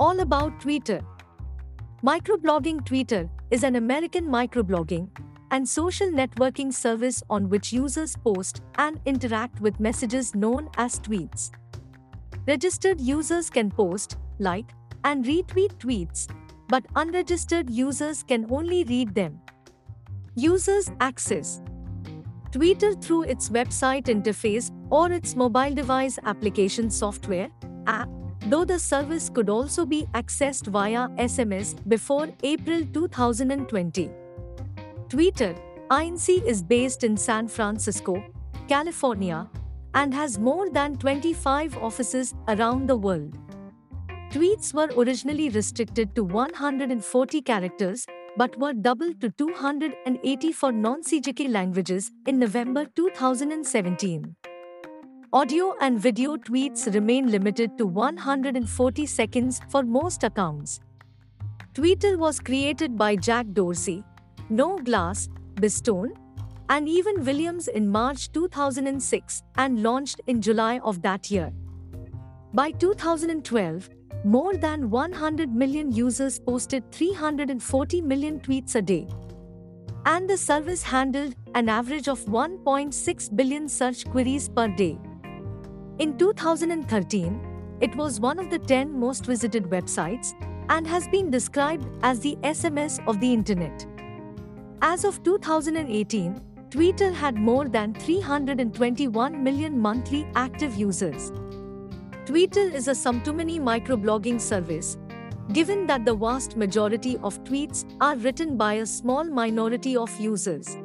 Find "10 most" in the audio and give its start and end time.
88.58-89.26